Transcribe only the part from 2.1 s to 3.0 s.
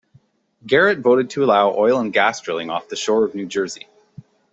gas drilling off the